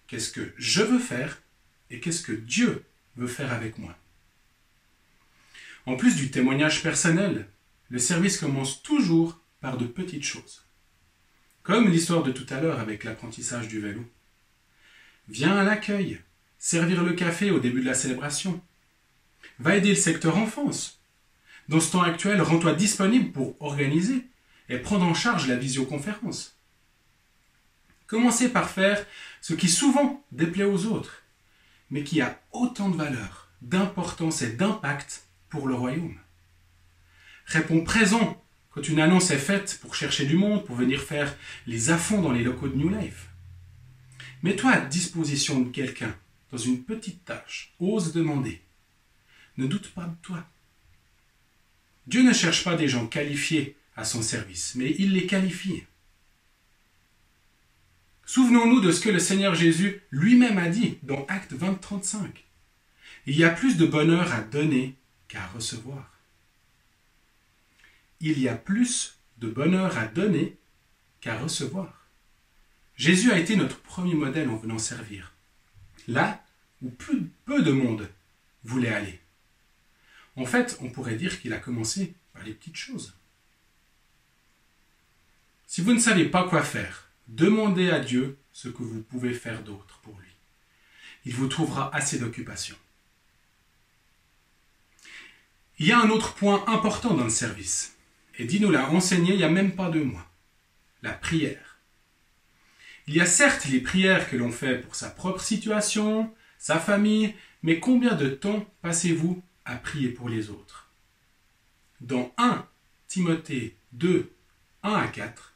qu'est-ce 0.08 0.30
que 0.30 0.52
je 0.58 0.82
veux 0.82 0.98
faire 1.00 1.40
et 1.88 2.00
qu'est-ce 2.00 2.20
que 2.20 2.32
Dieu 2.32 2.84
veut 3.16 3.28
faire 3.28 3.54
avec 3.54 3.78
moi. 3.78 3.96
En 5.86 5.96
plus 5.96 6.16
du 6.16 6.30
témoignage 6.30 6.82
personnel, 6.82 7.48
le 7.88 7.98
service 7.98 8.38
commence 8.38 8.82
toujours 8.82 9.38
par 9.60 9.76
de 9.76 9.86
petites 9.86 10.24
choses. 10.24 10.64
Comme 11.62 11.88
l'histoire 11.88 12.22
de 12.22 12.32
tout 12.32 12.46
à 12.50 12.60
l'heure 12.60 12.80
avec 12.80 13.04
l'apprentissage 13.04 13.68
du 13.68 13.80
vélo. 13.80 14.04
Viens 15.28 15.56
à 15.56 15.64
l'accueil, 15.64 16.20
servir 16.58 17.02
le 17.02 17.12
café 17.12 17.50
au 17.50 17.58
début 17.58 17.80
de 17.80 17.86
la 17.86 17.94
célébration. 17.94 18.60
Va 19.58 19.76
aider 19.76 19.90
le 19.90 19.94
secteur 19.94 20.36
enfance. 20.36 21.00
Dans 21.68 21.80
ce 21.80 21.92
temps 21.92 22.02
actuel, 22.02 22.40
rends-toi 22.40 22.74
disponible 22.74 23.32
pour 23.32 23.60
organiser 23.60 24.24
et 24.68 24.78
prendre 24.78 25.04
en 25.04 25.14
charge 25.14 25.48
la 25.48 25.56
visioconférence. 25.56 26.56
Commencez 28.06 28.48
par 28.48 28.70
faire 28.70 29.04
ce 29.40 29.54
qui 29.54 29.68
souvent 29.68 30.24
déplaît 30.30 30.64
aux 30.64 30.86
autres, 30.86 31.22
mais 31.90 32.04
qui 32.04 32.20
a 32.20 32.40
autant 32.52 32.88
de 32.88 32.96
valeur, 32.96 33.48
d'importance 33.62 34.42
et 34.42 34.52
d'impact 34.52 35.24
pour 35.48 35.66
le 35.66 35.74
royaume. 35.74 36.18
Réponds 37.46 37.84
présent 37.84 38.42
quand 38.70 38.88
une 38.88 39.00
annonce 39.00 39.30
est 39.30 39.38
faite 39.38 39.78
pour 39.80 39.94
chercher 39.94 40.26
du 40.26 40.36
monde, 40.36 40.66
pour 40.66 40.76
venir 40.76 41.00
faire 41.00 41.34
les 41.66 41.90
affronts 41.90 42.20
dans 42.20 42.32
les 42.32 42.44
locaux 42.44 42.68
de 42.68 42.76
New 42.76 42.88
Life. 42.88 43.28
Mets-toi 44.42 44.70
à 44.70 44.80
disposition 44.80 45.60
de 45.60 45.70
quelqu'un 45.70 46.14
dans 46.52 46.58
une 46.58 46.82
petite 46.82 47.24
tâche. 47.24 47.72
Ose 47.80 48.12
demander. 48.12 48.60
Ne 49.56 49.66
doute 49.66 49.88
pas 49.88 50.04
de 50.04 50.14
toi. 50.22 50.44
Dieu 52.06 52.22
ne 52.22 52.32
cherche 52.32 52.62
pas 52.62 52.76
des 52.76 52.88
gens 52.88 53.06
qualifiés 53.06 53.76
à 53.96 54.04
son 54.04 54.22
service, 54.22 54.74
mais 54.74 54.94
il 54.98 55.12
les 55.12 55.26
qualifie. 55.26 55.84
Souvenons-nous 58.26 58.80
de 58.80 58.92
ce 58.92 59.00
que 59.00 59.08
le 59.08 59.20
Seigneur 59.20 59.54
Jésus 59.54 60.02
lui-même 60.10 60.58
a 60.58 60.68
dit 60.68 60.98
dans 61.02 61.24
Acte 61.26 61.52
20, 61.52 61.80
35. 61.80 62.44
Il 63.26 63.36
y 63.36 63.44
a 63.44 63.50
plus 63.50 63.76
de 63.76 63.86
bonheur 63.86 64.32
à 64.32 64.42
donner 64.42 64.96
qu'à 65.28 65.46
recevoir. 65.46 66.15
Il 68.20 68.38
y 68.38 68.48
a 68.48 68.54
plus 68.54 69.18
de 69.38 69.48
bonheur 69.48 69.96
à 69.98 70.06
donner 70.06 70.56
qu'à 71.20 71.38
recevoir. 71.38 72.06
Jésus 72.96 73.30
a 73.30 73.38
été 73.38 73.56
notre 73.56 73.80
premier 73.80 74.14
modèle 74.14 74.48
en 74.48 74.56
venant 74.56 74.78
servir. 74.78 75.34
Là 76.08 76.42
où 76.82 76.90
peu, 76.90 77.62
de 77.62 77.72
monde 77.72 78.08
voulait 78.64 78.92
aller. 78.92 79.20
En 80.36 80.44
fait, 80.44 80.78
on 80.80 80.90
pourrait 80.90 81.16
dire 81.16 81.40
qu'il 81.40 81.52
a 81.52 81.58
commencé 81.58 82.14
par 82.32 82.42
les 82.42 82.52
petites 82.52 82.76
choses. 82.76 83.14
Si 85.66 85.80
vous 85.80 85.92
ne 85.92 85.98
savez 85.98 86.26
pas 86.26 86.48
quoi 86.48 86.62
faire, 86.62 87.10
demandez 87.28 87.90
à 87.90 88.00
Dieu 88.00 88.38
ce 88.52 88.68
que 88.68 88.82
vous 88.82 89.02
pouvez 89.02 89.34
faire 89.34 89.62
d'autre 89.62 89.98
pour 90.02 90.18
lui. 90.18 90.30
Il 91.24 91.34
vous 91.34 91.48
trouvera 91.48 91.94
assez 91.94 92.18
d'occupation. 92.18 92.76
Il 95.78 95.86
y 95.86 95.92
a 95.92 96.00
un 96.00 96.08
autre 96.08 96.34
point 96.34 96.64
important 96.68 97.14
dans 97.14 97.24
le 97.24 97.30
service, 97.30 97.95
et 98.38 98.44
dit 98.44 98.60
nous 98.60 98.70
l'a 98.70 98.90
enseigné 98.90 99.32
il 99.32 99.38
n'y 99.38 99.44
a 99.44 99.48
même 99.48 99.74
pas 99.74 99.90
deux 99.90 100.04
mois, 100.04 100.30
la 101.02 101.12
prière. 101.12 101.78
Il 103.06 103.14
y 103.14 103.20
a 103.20 103.26
certes 103.26 103.66
les 103.66 103.80
prières 103.80 104.28
que 104.28 104.36
l'on 104.36 104.50
fait 104.50 104.78
pour 104.78 104.94
sa 104.94 105.10
propre 105.10 105.40
situation, 105.40 106.32
sa 106.58 106.78
famille, 106.78 107.34
mais 107.62 107.78
combien 107.78 108.14
de 108.14 108.28
temps 108.28 108.66
passez-vous 108.82 109.42
à 109.64 109.76
prier 109.76 110.08
pour 110.08 110.28
les 110.28 110.50
autres? 110.50 110.90
Dans 112.00 112.34
1 112.36 112.66
Timothée 113.08 113.76
2, 113.92 114.30
1 114.82 114.92
à 114.92 115.06
4, 115.06 115.54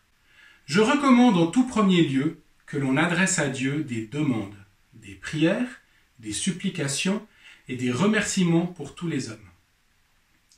je 0.67 0.81
recommande 0.81 1.37
en 1.37 1.49
tout 1.49 1.67
premier 1.67 2.03
lieu 2.03 2.41
que 2.67 2.77
l'on 2.77 2.97
adresse 2.97 3.41
à 3.41 3.49
Dieu 3.49 3.83
des 3.83 4.07
demandes, 4.07 4.55
des 4.95 5.15
prières, 5.15 5.81
des 6.21 6.33
supplications 6.33 7.27
et 7.69 7.77
des 7.77 7.91
remerciements 7.91 8.67
pour 8.67 8.95
tous 8.95 9.09
les 9.09 9.31
hommes. 9.31 9.39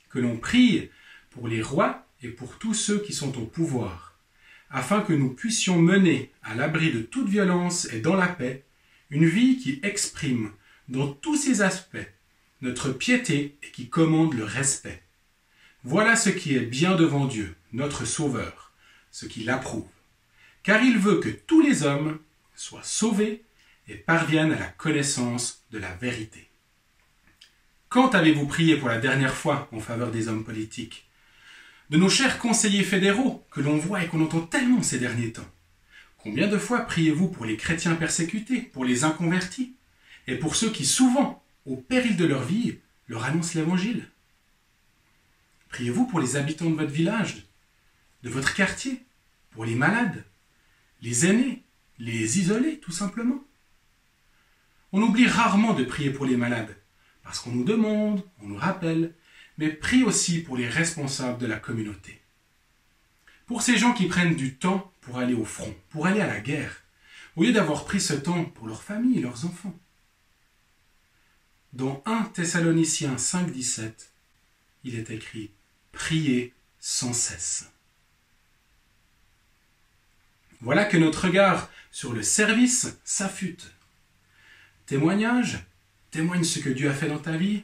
Que 0.09 0.19
l'on 0.19 0.37
prie 0.37 0.91
pour 1.31 1.47
les 1.47 1.63
rois 1.63 2.05
et 2.23 2.29
pour 2.29 2.57
tous 2.57 2.73
ceux 2.73 2.99
qui 2.99 3.13
sont 3.13 3.37
au 3.37 3.45
pouvoir, 3.45 4.17
afin 4.69 5.01
que 5.01 5.13
nous 5.13 5.29
puissions 5.29 5.77
mener, 5.77 6.31
à 6.41 6.55
l'abri 6.55 6.91
de 6.91 7.01
toute 7.01 7.27
violence 7.27 7.85
et 7.93 7.99
dans 7.99 8.15
la 8.15 8.27
paix, 8.27 8.63
une 9.09 9.27
vie 9.27 9.57
qui 9.57 9.79
exprime, 9.83 10.51
dans 10.87 11.09
tous 11.09 11.35
ses 11.35 11.61
aspects, 11.61 11.97
notre 12.61 12.91
piété 12.91 13.57
et 13.61 13.71
qui 13.71 13.89
commande 13.89 14.33
le 14.33 14.45
respect. 14.45 15.03
Voilà 15.83 16.15
ce 16.15 16.29
qui 16.29 16.55
est 16.55 16.61
bien 16.61 16.95
devant 16.95 17.25
Dieu, 17.25 17.55
notre 17.73 18.05
Sauveur, 18.05 18.71
ce 19.11 19.25
qu'il 19.25 19.49
approuve, 19.49 19.87
car 20.63 20.81
il 20.81 20.97
veut 20.97 21.19
que 21.19 21.29
tous 21.29 21.61
les 21.61 21.83
hommes 21.83 22.19
soient 22.55 22.83
sauvés 22.83 23.43
et 23.89 23.95
parviennent 23.95 24.53
à 24.53 24.59
la 24.59 24.67
connaissance 24.67 25.63
de 25.71 25.77
la 25.77 25.93
vérité. 25.95 26.47
Quand 27.89 28.15
avez-vous 28.15 28.47
prié 28.47 28.77
pour 28.77 28.87
la 28.87 28.97
dernière 28.97 29.35
fois 29.35 29.67
en 29.71 29.79
faveur 29.79 30.09
des 30.09 30.29
hommes 30.29 30.45
politiques? 30.45 31.05
De 31.93 31.99
nos 31.99 32.09
chers 32.09 32.39
conseillers 32.39 32.83
fédéraux, 32.83 33.45
que 33.51 33.61
l'on 33.61 33.77
voit 33.77 34.03
et 34.03 34.07
qu'on 34.07 34.23
entend 34.23 34.41
tellement 34.41 34.81
ces 34.81 34.97
derniers 34.97 35.31
temps. 35.31 35.45
Combien 36.17 36.47
de 36.47 36.57
fois 36.57 36.79
priez-vous 36.79 37.27
pour 37.27 37.45
les 37.45 37.55
chrétiens 37.55 37.93
persécutés, 37.93 38.61
pour 38.61 38.83
les 38.83 39.03
inconvertis, 39.03 39.75
et 40.25 40.35
pour 40.35 40.55
ceux 40.55 40.71
qui 40.71 40.85
souvent, 40.85 41.43
au 41.67 41.75
péril 41.75 42.17
de 42.17 42.25
leur 42.25 42.41
vie, 42.41 42.79
leur 43.07 43.25
annoncent 43.25 43.59
l'Évangile? 43.59 44.07
Priez-vous 45.69 46.07
pour 46.07 46.19
les 46.19 46.35
habitants 46.35 46.71
de 46.71 46.75
votre 46.75 46.89
village, 46.89 47.45
de 48.23 48.29
votre 48.31 48.55
quartier, 48.55 49.03
pour 49.51 49.63
les 49.63 49.75
malades, 49.75 50.25
les 51.03 51.27
aînés, 51.27 51.61
les 51.99 52.39
isolés, 52.39 52.79
tout 52.79 52.91
simplement? 52.91 53.43
On 54.93 55.01
oublie 55.03 55.27
rarement 55.27 55.75
de 55.75 55.83
prier 55.83 56.09
pour 56.09 56.25
les 56.25 56.37
malades, 56.37 56.75
parce 57.21 57.37
qu'on 57.37 57.51
nous 57.51 57.63
demande, 57.63 58.23
on 58.41 58.47
nous 58.47 58.57
rappelle, 58.57 59.13
mais 59.57 59.69
prie 59.69 60.03
aussi 60.03 60.39
pour 60.39 60.57
les 60.57 60.67
responsables 60.67 61.37
de 61.37 61.45
la 61.45 61.59
communauté. 61.59 62.21
Pour 63.45 63.61
ces 63.61 63.77
gens 63.77 63.93
qui 63.93 64.07
prennent 64.07 64.35
du 64.35 64.55
temps 64.55 64.91
pour 65.01 65.17
aller 65.17 65.33
au 65.33 65.45
front, 65.45 65.73
pour 65.89 66.07
aller 66.07 66.21
à 66.21 66.27
la 66.27 66.39
guerre, 66.39 66.81
au 67.35 67.43
lieu 67.43 67.51
d'avoir 67.51 67.85
pris 67.85 67.99
ce 67.99 68.13
temps 68.13 68.45
pour 68.45 68.67
leur 68.67 68.83
famille 68.83 69.19
et 69.19 69.21
leurs 69.21 69.45
enfants. 69.45 69.77
Dans 71.73 72.03
1 72.05 72.25
Thessaloniciens 72.25 73.15
5.17, 73.15 73.91
il 74.83 74.95
est 74.95 75.09
écrit 75.09 75.51
Priez 75.91 76.53
sans 76.79 77.13
cesse. 77.13 77.69
Voilà 80.61 80.85
que 80.85 80.97
notre 80.97 81.25
regard 81.25 81.69
sur 81.91 82.13
le 82.13 82.23
service 82.23 82.97
s'affûte. 83.03 83.73
Témoignage, 84.85 85.59
Témoigne 86.11 86.43
ce 86.43 86.59
que 86.59 86.69
Dieu 86.69 86.89
a 86.89 86.93
fait 86.93 87.09
dans 87.09 87.17
ta 87.17 87.35
vie. 87.35 87.63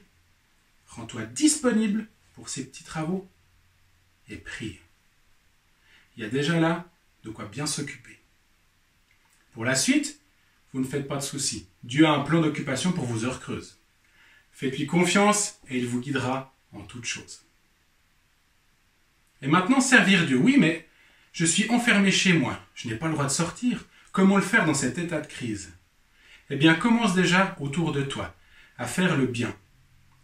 Rends-toi 0.89 1.23
disponible 1.23 2.07
pour 2.35 2.49
ces 2.49 2.65
petits 2.65 2.83
travaux 2.83 3.29
et 4.27 4.37
prie. 4.37 4.79
Il 6.15 6.23
y 6.23 6.25
a 6.25 6.29
déjà 6.29 6.59
là 6.59 6.89
de 7.23 7.29
quoi 7.29 7.45
bien 7.45 7.65
s'occuper. 7.65 8.19
Pour 9.53 9.65
la 9.65 9.75
suite, 9.75 10.19
vous 10.73 10.79
ne 10.79 10.85
faites 10.85 11.07
pas 11.07 11.17
de 11.17 11.21
soucis. 11.21 11.67
Dieu 11.83 12.05
a 12.05 12.11
un 12.11 12.21
plan 12.21 12.41
d'occupation 12.41 12.91
pour 12.91 13.05
vos 13.05 13.25
heures 13.25 13.39
creuses. 13.39 13.77
Faites-lui 14.51 14.87
confiance 14.87 15.59
et 15.69 15.77
il 15.77 15.87
vous 15.87 16.01
guidera 16.01 16.53
en 16.73 16.81
toutes 16.81 17.05
choses. 17.05 17.41
Et 19.41 19.47
maintenant, 19.47 19.79
servir 19.79 20.25
Dieu. 20.25 20.37
Oui, 20.37 20.57
mais 20.59 20.87
je 21.31 21.45
suis 21.45 21.69
enfermé 21.69 22.11
chez 22.11 22.33
moi. 22.33 22.59
Je 22.75 22.87
n'ai 22.87 22.95
pas 22.95 23.07
le 23.07 23.13
droit 23.13 23.25
de 23.25 23.31
sortir. 23.31 23.85
Comment 24.11 24.35
le 24.37 24.41
faire 24.41 24.65
dans 24.65 24.73
cet 24.73 24.97
état 24.97 25.21
de 25.21 25.27
crise? 25.27 25.71
Eh 26.49 26.55
bien, 26.55 26.75
commence 26.75 27.15
déjà 27.15 27.55
autour 27.59 27.91
de 27.91 28.01
toi 28.01 28.35
à 28.77 28.85
faire 28.85 29.17
le 29.17 29.27
bien 29.27 29.55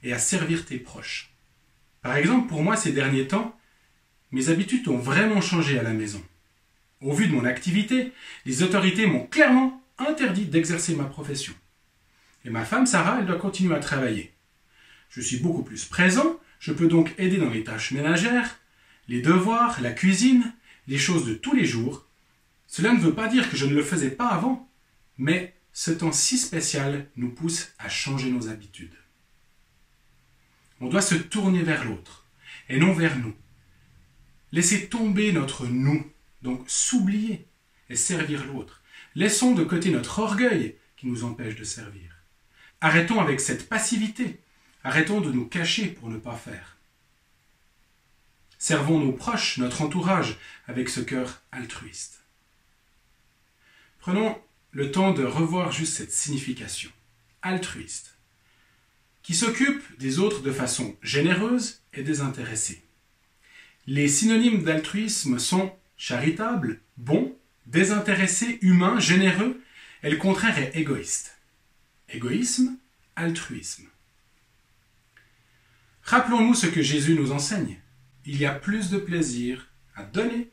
et 0.06 0.14
à 0.14 0.20
servir 0.20 0.66
tes 0.66 0.78
proches. 0.78 1.32
Par 2.02 2.16
exemple, 2.16 2.48
pour 2.48 2.62
moi, 2.62 2.78
ces 2.78 2.92
derniers 2.92 3.28
temps, 3.28 3.60
mes 4.32 4.50
habitudes 4.50 4.88
ont 4.88 5.00
vraiment 5.00 5.42
changé 5.42 5.80
à 5.80 5.84
la 5.84 5.94
maison. 5.94 6.24
Au 7.02 7.12
vu 7.12 7.28
de 7.28 7.34
mon 7.34 7.44
activité, 7.44 8.12
les 8.46 8.62
autorités 8.62 9.08
m'ont 9.08 9.26
clairement 9.26 9.84
interdit 9.98 10.46
d'exercer 10.46 10.96
ma 10.96 11.06
profession. 11.06 11.54
Et 12.46 12.52
ma 12.52 12.64
femme, 12.66 12.86
Sarah, 12.86 13.18
elle 13.20 13.26
doit 13.26 13.38
continuer 13.38 13.76
à 13.76 13.80
travailler. 13.80 14.32
Je 15.10 15.22
suis 15.22 15.38
beaucoup 15.38 15.64
plus 15.64 15.86
présent, 15.86 16.40
je 16.60 16.72
peux 16.72 16.88
donc 16.88 17.14
aider 17.18 17.38
dans 17.38 17.50
les 17.50 17.64
tâches 17.64 17.92
ménagères, 17.92 18.60
les 19.08 19.22
devoirs, 19.22 19.82
la 19.82 19.92
cuisine, 19.92 20.54
les 20.88 21.00
choses 21.00 21.26
de 21.26 21.34
tous 21.34 21.56
les 21.56 21.66
jours. 21.66 22.06
Cela 22.68 22.94
ne 22.94 23.00
veut 23.00 23.16
pas 23.16 23.28
dire 23.28 23.50
que 23.50 23.58
je 23.58 23.66
ne 23.66 23.74
le 23.74 23.84
faisais 23.84 24.12
pas 24.12 24.28
avant, 24.28 24.70
mais 25.18 25.56
ce 25.74 25.90
temps 25.90 26.12
si 26.12 26.38
spécial 26.38 27.08
nous 27.16 27.30
pousse 27.30 27.74
à 27.80 27.90
changer 27.90 28.30
nos 28.30 28.50
habitudes. 28.50 28.94
On 30.82 30.88
doit 30.88 31.02
se 31.02 31.16
tourner 31.16 31.64
vers 31.64 31.86
l'autre 31.86 32.26
et 32.70 32.78
non 32.78 32.94
vers 32.94 33.18
nous. 33.18 33.36
Laisser 34.52 34.88
tomber 34.88 35.32
notre 35.32 35.66
nous, 35.66 36.10
donc 36.42 36.64
s'oublier 36.68 37.48
et 37.90 37.96
servir 37.96 38.46
l'autre. 38.46 38.82
Laissons 39.16 39.54
de 39.54 39.64
côté 39.64 39.92
notre 39.92 40.20
orgueil 40.20 40.76
qui 40.98 41.08
nous 41.08 41.24
empêche 41.24 41.56
de 41.56 41.64
servir. 41.64 42.16
Arrêtons 42.82 43.20
avec 43.20 43.40
cette 43.40 43.70
passivité. 43.70 44.40
Arrêtons 44.84 45.22
de 45.22 45.32
nous 45.32 45.48
cacher 45.48 45.88
pour 45.88 46.10
ne 46.10 46.18
pas 46.18 46.36
faire. 46.36 46.78
Servons 48.58 49.00
nos 49.00 49.12
proches, 49.12 49.58
notre 49.58 49.82
entourage, 49.82 50.38
avec 50.68 50.90
ce 50.90 51.00
cœur 51.00 51.42
altruiste. 51.52 52.24
Prenons 54.00 54.40
le 54.72 54.92
temps 54.92 55.14
de 55.14 55.24
revoir 55.24 55.72
juste 55.72 55.96
cette 55.96 56.12
signification. 56.12 56.92
Altruiste. 57.42 58.15
Qui 59.26 59.34
s'occupe 59.34 59.82
des 59.98 60.20
autres 60.20 60.44
de 60.44 60.52
façon 60.52 60.96
généreuse 61.02 61.82
et 61.96 62.04
désintéressée. 62.04 62.84
Les 63.88 64.08
synonymes 64.08 64.64
d'altruisme 64.64 65.40
sont 65.40 65.74
charitable, 65.98 66.80
bon, 66.98 67.36
désintéressé, 67.66 68.60
humain, 68.62 69.00
généreux, 69.00 69.60
et 70.04 70.12
le 70.12 70.18
contraire 70.18 70.60
est 70.60 70.76
égoïste. 70.76 71.40
Égoïsme, 72.08 72.78
altruisme. 73.16 73.88
Rappelons-nous 76.04 76.54
ce 76.54 76.68
que 76.68 76.84
Jésus 76.84 77.16
nous 77.16 77.32
enseigne. 77.32 77.80
Il 78.26 78.38
y 78.38 78.46
a 78.46 78.54
plus 78.54 78.92
de 78.92 79.00
plaisir 79.00 79.70
à 79.96 80.04
donner 80.04 80.52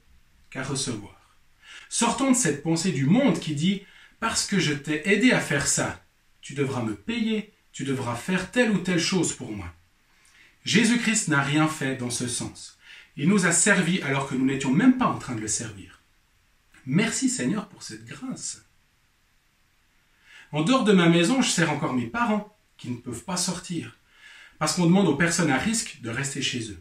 qu'à 0.48 0.62
recevoir. 0.62 1.36
Sortons 1.90 2.30
de 2.30 2.36
cette 2.36 2.62
pensée 2.62 2.92
du 2.92 3.04
monde 3.04 3.38
qui 3.38 3.54
dit 3.54 3.82
parce 4.18 4.46
que 4.46 4.58
je 4.58 4.72
t'ai 4.72 5.10
aidé 5.10 5.32
à 5.32 5.40
faire 5.40 5.66
ça, 5.66 6.02
tu 6.40 6.54
devras 6.54 6.82
me 6.82 6.94
payer, 6.94 7.51
tu 7.72 7.84
devras 7.84 8.14
faire 8.14 8.50
telle 8.50 8.70
ou 8.70 8.78
telle 8.78 9.00
chose 9.00 9.32
pour 9.32 9.52
moi. 9.52 9.72
Jésus-Christ 10.64 11.28
n'a 11.28 11.42
rien 11.42 11.66
fait 11.68 11.96
dans 11.96 12.10
ce 12.10 12.28
sens. 12.28 12.78
Il 13.16 13.28
nous 13.28 13.46
a 13.46 13.52
servi 13.52 14.00
alors 14.02 14.28
que 14.28 14.34
nous 14.34 14.46
n'étions 14.46 14.72
même 14.72 14.98
pas 14.98 15.06
en 15.06 15.18
train 15.18 15.34
de 15.34 15.40
le 15.40 15.48
servir. 15.48 16.00
Merci 16.86 17.28
Seigneur 17.28 17.68
pour 17.68 17.82
cette 17.82 18.04
grâce. 18.04 18.64
En 20.52 20.62
dehors 20.62 20.84
de 20.84 20.92
ma 20.92 21.08
maison, 21.08 21.40
je 21.42 21.50
sers 21.50 21.70
encore 21.70 21.94
mes 21.94 22.06
parents 22.06 22.56
qui 22.76 22.90
ne 22.90 22.96
peuvent 22.96 23.24
pas 23.24 23.36
sortir 23.36 23.96
parce 24.58 24.74
qu'on 24.74 24.86
demande 24.86 25.08
aux 25.08 25.16
personnes 25.16 25.50
à 25.50 25.58
risque 25.58 26.00
de 26.02 26.10
rester 26.10 26.42
chez 26.42 26.70
eux. 26.70 26.80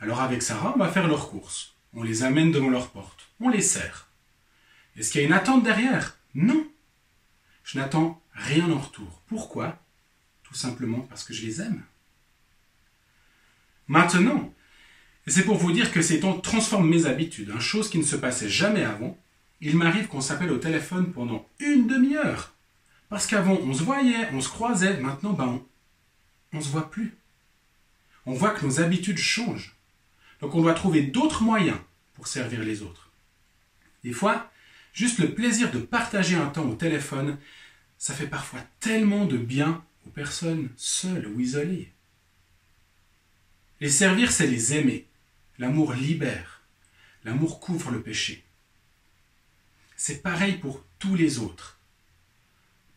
Alors 0.00 0.20
avec 0.20 0.42
Sarah, 0.42 0.74
on 0.76 0.78
va 0.78 0.90
faire 0.90 1.08
leurs 1.08 1.30
courses. 1.30 1.74
On 1.94 2.02
les 2.02 2.22
amène 2.22 2.52
devant 2.52 2.70
leur 2.70 2.90
porte. 2.90 3.28
On 3.40 3.48
les 3.48 3.62
sert. 3.62 4.08
Est-ce 4.96 5.10
qu'il 5.10 5.20
y 5.20 5.24
a 5.24 5.26
une 5.26 5.32
attente 5.32 5.64
derrière? 5.64 6.18
Non. 6.34 6.66
Je 7.64 7.78
n'attends 7.78 8.22
rien 8.38 8.70
en 8.70 8.78
retour. 8.78 9.22
Pourquoi? 9.26 9.78
Tout 10.42 10.54
simplement 10.54 11.00
parce 11.00 11.24
que 11.24 11.34
je 11.34 11.44
les 11.44 11.60
aime. 11.60 11.82
Maintenant, 13.86 14.52
c'est 15.26 15.44
pour 15.44 15.56
vous 15.56 15.72
dire 15.72 15.92
que 15.92 16.02
ces 16.02 16.20
temps 16.20 16.38
transforment 16.38 16.88
mes 16.88 17.06
habitudes, 17.06 17.50
une 17.50 17.60
chose 17.60 17.90
qui 17.90 17.98
ne 17.98 18.04
se 18.04 18.16
passait 18.16 18.48
jamais 18.48 18.84
avant. 18.84 19.18
Il 19.60 19.76
m'arrive 19.76 20.06
qu'on 20.06 20.20
s'appelle 20.20 20.52
au 20.52 20.58
téléphone 20.58 21.12
pendant 21.12 21.46
une 21.58 21.86
demi-heure. 21.86 22.54
Parce 23.08 23.26
qu'avant, 23.26 23.58
on 23.62 23.74
se 23.74 23.82
voyait, 23.82 24.28
on 24.32 24.40
se 24.40 24.48
croisait, 24.48 25.00
maintenant, 25.00 25.32
ben, 25.32 25.62
on 26.52 26.58
ne 26.58 26.62
se 26.62 26.68
voit 26.68 26.90
plus. 26.90 27.16
On 28.26 28.34
voit 28.34 28.50
que 28.50 28.64
nos 28.64 28.80
habitudes 28.80 29.18
changent. 29.18 29.76
Donc 30.40 30.54
on 30.54 30.62
doit 30.62 30.74
trouver 30.74 31.02
d'autres 31.02 31.42
moyens 31.42 31.78
pour 32.14 32.28
servir 32.28 32.62
les 32.62 32.82
autres. 32.82 33.10
Des 34.04 34.12
fois, 34.12 34.50
juste 34.92 35.18
le 35.18 35.34
plaisir 35.34 35.70
de 35.70 35.78
partager 35.78 36.36
un 36.36 36.46
temps 36.46 36.68
au 36.68 36.74
téléphone, 36.74 37.38
ça 37.98 38.14
fait 38.14 38.28
parfois 38.28 38.60
tellement 38.80 39.24
de 39.26 39.36
bien 39.36 39.84
aux 40.06 40.10
personnes 40.10 40.70
seules 40.76 41.26
ou 41.26 41.40
isolées. 41.40 41.92
Les 43.80 43.90
servir, 43.90 44.32
c'est 44.32 44.46
les 44.46 44.74
aimer. 44.74 45.06
L'amour 45.58 45.92
libère. 45.92 46.62
L'amour 47.24 47.60
couvre 47.60 47.90
le 47.90 48.00
péché. 48.00 48.44
C'est 49.96 50.22
pareil 50.22 50.54
pour 50.54 50.84
tous 50.98 51.16
les 51.16 51.38
autres. 51.38 51.78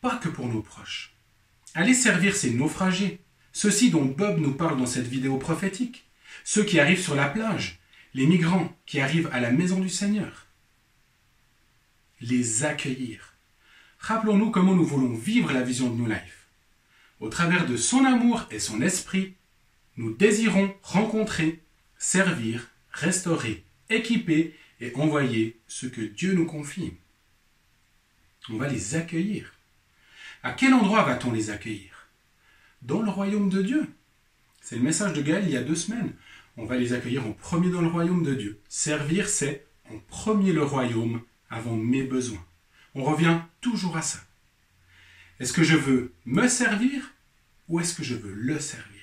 Pas 0.02 0.18
que 0.18 0.30
pour 0.30 0.48
nos 0.48 0.62
proches. 0.62 1.14
Aller 1.74 1.94
servir 1.94 2.36
ces 2.36 2.52
naufragés, 2.52 3.20
ceux-ci 3.54 3.90
dont 3.90 4.06
Bob 4.06 4.40
nous 4.40 4.54
parle 4.54 4.78
dans 4.78 4.86
cette 4.86 5.08
vidéo 5.08 5.38
prophétique, 5.38 6.06
ceux 6.44 6.64
qui 6.64 6.80
arrivent 6.80 7.02
sur 7.02 7.16
la 7.16 7.28
plage, 7.28 7.80
les 8.14 8.26
migrants 8.26 8.76
qui 8.86 9.00
arrivent 9.00 9.30
à 9.32 9.40
la 9.40 9.52
maison 9.52 9.80
du 9.80 9.90
Seigneur. 9.90 10.48
Les 12.20 12.64
accueillir. 12.64 13.31
Rappelons-nous 14.02 14.50
comment 14.50 14.74
nous 14.74 14.84
voulons 14.84 15.14
vivre 15.14 15.54
la 15.54 15.62
vision 15.62 15.88
de 15.88 15.96
New 15.96 16.08
Life. 16.08 16.48
Au 17.20 17.30
travers 17.30 17.68
de 17.68 17.78
son 17.78 18.04
amour 18.04 18.48
et 18.50 18.58
son 18.58 18.82
esprit, 18.82 19.36
nous 19.96 20.12
désirons 20.12 20.74
rencontrer, 20.82 21.62
servir, 22.00 22.72
restaurer, 22.92 23.64
équiper 23.92 24.56
et 24.80 24.92
envoyer 24.96 25.60
ce 25.68 25.86
que 25.86 26.02
Dieu 26.02 26.34
nous 26.34 26.48
confie. 26.48 26.94
On 28.50 28.58
va 28.58 28.68
les 28.68 28.96
accueillir. 28.96 29.54
À 30.42 30.54
quel 30.54 30.74
endroit 30.74 31.04
va-t-on 31.04 31.32
les 31.32 31.52
accueillir? 31.52 32.08
Dans 32.82 33.04
le 33.04 33.12
royaume 33.12 33.50
de 33.50 33.62
Dieu. 33.62 33.88
C'est 34.62 34.78
le 34.78 34.82
message 34.82 35.14
de 35.14 35.22
Gaël 35.22 35.44
il 35.46 35.52
y 35.52 35.58
a 35.58 35.64
deux 35.64 35.76
semaines. 35.76 36.16
On 36.58 36.66
va 36.66 36.76
les 36.76 36.94
accueillir 36.94 37.28
en 37.28 37.34
premier 37.34 37.70
dans 37.70 37.82
le 37.82 37.88
royaume 37.88 38.24
de 38.24 38.34
Dieu. 38.34 38.60
Servir, 38.68 39.30
c'est 39.30 39.68
en 39.92 40.00
premier 40.08 40.54
le 40.54 40.64
royaume 40.64 41.22
avant 41.52 41.76
mes 41.76 42.02
besoins. 42.02 42.44
On 42.94 43.04
revient 43.04 43.40
toujours 43.62 43.98
à 43.98 44.02
ça. 44.02 44.20
Est-ce 45.40 45.54
que 45.54 45.64
je 45.64 45.76
veux 45.76 46.14
me 46.26 46.48
servir 46.48 47.14
ou 47.68 47.80
est-ce 47.80 47.96
que 47.96 48.04
je 48.04 48.16
veux 48.16 48.34
le 48.34 48.60
servir? 48.60 49.02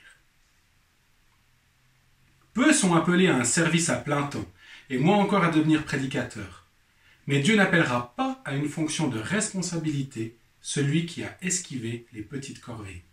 Peu 2.53 2.73
sont 2.73 2.95
appelés 2.95 3.29
à 3.29 3.37
un 3.37 3.45
service 3.45 3.89
à 3.89 3.97
plein 3.97 4.25
temps, 4.25 4.45
et 4.91 4.99
moi 4.99 5.17
encore 5.17 5.45
à 5.45 5.51
devenir 5.51 5.85
prédicateur. 5.85 6.67
Mais 7.27 7.41
Dieu 7.41 7.57
n'appellera 7.57 8.15
pas 8.17 8.43
à 8.45 8.55
une 8.55 8.69
fonction 8.69 9.09
de 9.09 9.19
responsabilité 9.19 10.37
celui 10.61 11.07
qui 11.07 11.23
a 11.23 11.37
esquivé 11.41 12.07
les 12.13 12.23
petites 12.23 12.61
corvées. 12.61 13.05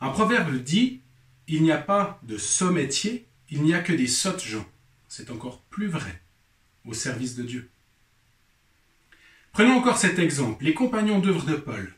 Un 0.00 0.10
proverbe 0.10 0.56
dit 0.56 1.00
Il 1.48 1.62
n'y 1.62 1.72
a 1.72 1.78
pas 1.78 2.20
de 2.22 2.38
sot 2.38 2.70
métier, 2.70 3.26
il 3.50 3.62
n'y 3.62 3.74
a 3.74 3.82
que 3.82 3.92
des 3.92 4.06
sottes 4.06 4.44
gens. 4.44 4.66
C'est 5.08 5.30
encore 5.30 5.60
plus 5.62 5.88
vrai 5.88 6.22
au 6.86 6.94
service 6.94 7.34
de 7.34 7.42
Dieu. 7.42 7.70
Prenons 9.60 9.76
encore 9.76 9.98
cet 9.98 10.18
exemple, 10.18 10.64
les 10.64 10.72
compagnons 10.72 11.18
d'œuvre 11.18 11.44
de 11.44 11.54
Paul. 11.54 11.92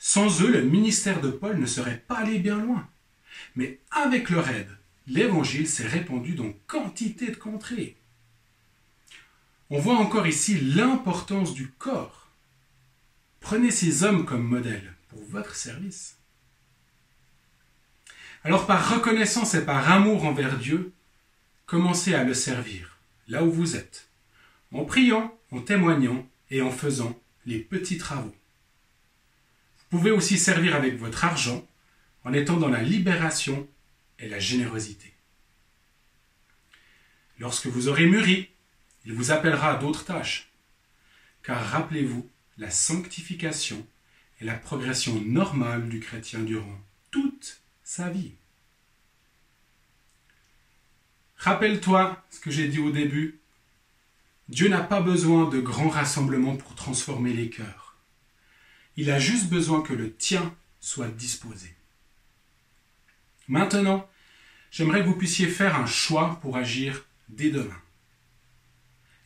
Sans 0.00 0.42
eux, 0.42 0.50
le 0.50 0.62
ministère 0.62 1.20
de 1.20 1.30
Paul 1.30 1.56
ne 1.60 1.66
serait 1.66 2.02
pas 2.08 2.16
allé 2.16 2.40
bien 2.40 2.58
loin. 2.58 2.88
Mais 3.54 3.78
avec 3.92 4.30
leur 4.30 4.48
aide, 4.48 4.76
l'évangile 5.06 5.68
s'est 5.68 5.86
répandu 5.86 6.34
dans 6.34 6.52
quantité 6.66 7.30
de 7.30 7.36
contrées. 7.36 7.96
On 9.70 9.78
voit 9.78 9.94
encore 9.94 10.26
ici 10.26 10.58
l'importance 10.60 11.54
du 11.54 11.68
corps. 11.68 12.26
Prenez 13.38 13.70
ces 13.70 14.02
hommes 14.02 14.26
comme 14.26 14.42
modèle 14.42 14.92
pour 15.08 15.22
votre 15.26 15.54
service. 15.54 16.16
Alors 18.42 18.66
par 18.66 18.92
reconnaissance 18.92 19.54
et 19.54 19.64
par 19.64 19.88
amour 19.88 20.24
envers 20.24 20.58
Dieu, 20.58 20.92
commencez 21.66 22.12
à 22.16 22.24
le 22.24 22.34
servir, 22.34 22.98
là 23.28 23.44
où 23.44 23.52
vous 23.52 23.76
êtes, 23.76 24.08
en 24.72 24.84
priant, 24.84 25.32
en 25.52 25.60
témoignant 25.60 26.26
et 26.52 26.60
en 26.60 26.70
faisant 26.70 27.18
les 27.46 27.58
petits 27.58 27.98
travaux. 27.98 28.36
Vous 29.90 29.98
pouvez 29.98 30.10
aussi 30.10 30.38
servir 30.38 30.76
avec 30.76 30.96
votre 30.96 31.24
argent 31.24 31.66
en 32.24 32.32
étant 32.32 32.58
dans 32.58 32.68
la 32.68 32.82
libération 32.82 33.66
et 34.18 34.28
la 34.28 34.38
générosité. 34.38 35.12
Lorsque 37.38 37.66
vous 37.66 37.88
aurez 37.88 38.06
mûri, 38.06 38.50
il 39.04 39.14
vous 39.14 39.32
appellera 39.32 39.72
à 39.72 39.76
d'autres 39.78 40.04
tâches. 40.04 40.52
Car 41.42 41.64
rappelez-vous, 41.64 42.28
la 42.58 42.70
sanctification 42.70 43.84
est 44.40 44.44
la 44.44 44.54
progression 44.54 45.20
normale 45.22 45.88
du 45.88 46.00
chrétien 46.00 46.40
durant 46.40 46.78
toute 47.10 47.62
sa 47.82 48.10
vie. 48.10 48.34
Rappelle-toi 51.36 52.22
ce 52.30 52.40
que 52.40 52.50
j'ai 52.50 52.68
dit 52.68 52.78
au 52.78 52.92
début. 52.92 53.40
Dieu 54.48 54.68
n'a 54.68 54.80
pas 54.80 55.00
besoin 55.00 55.48
de 55.48 55.60
grands 55.60 55.88
rassemblements 55.88 56.56
pour 56.56 56.74
transformer 56.74 57.32
les 57.32 57.48
cœurs. 57.48 57.96
Il 58.96 59.10
a 59.10 59.18
juste 59.18 59.48
besoin 59.48 59.82
que 59.82 59.94
le 59.94 60.12
tien 60.14 60.54
soit 60.80 61.08
disposé. 61.08 61.74
Maintenant, 63.48 64.08
j'aimerais 64.70 65.00
que 65.00 65.06
vous 65.06 65.16
puissiez 65.16 65.46
faire 65.46 65.76
un 65.76 65.86
choix 65.86 66.38
pour 66.42 66.56
agir 66.56 67.06
dès 67.28 67.50
demain. 67.50 67.80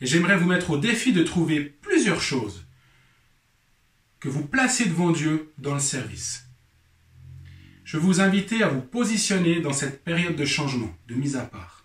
Et 0.00 0.07
j'aimerais 0.07 0.37
vous 0.37 0.46
mettre 0.46 0.70
au 0.70 0.79
défi 0.79 1.12
de 1.12 1.22
trouver 1.22 1.61
plusieurs 1.61 2.20
choses 2.20 2.66
que 4.20 4.29
vous 4.29 4.46
placez 4.46 4.87
devant 4.87 5.11
Dieu 5.11 5.52
dans 5.59 5.74
le 5.74 5.81
service. 5.81 6.46
Je 7.85 7.98
vous 7.98 8.20
invite 8.20 8.52
à 8.52 8.68
vous 8.68 8.81
positionner 8.81 9.61
dans 9.61 9.72
cette 9.72 10.02
période 10.02 10.37
de 10.37 10.44
changement, 10.44 10.92
de 11.07 11.14
mise 11.14 11.37
à 11.37 11.44
part. 11.44 11.85